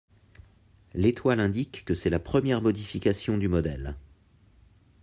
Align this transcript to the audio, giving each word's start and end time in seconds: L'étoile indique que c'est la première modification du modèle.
L'étoile 0.95 1.39
indique 1.39 1.85
que 1.85 1.93
c'est 1.93 2.09
la 2.09 2.17
première 2.17 2.63
modification 2.63 3.37
du 3.37 3.47
modèle. 3.47 3.95